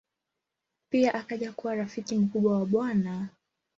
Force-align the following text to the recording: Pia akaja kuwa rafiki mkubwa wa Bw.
Pia 0.89 1.13
akaja 1.13 1.51
kuwa 1.51 1.75
rafiki 1.75 2.15
mkubwa 2.15 2.59
wa 2.59 2.65
Bw. 2.65 2.83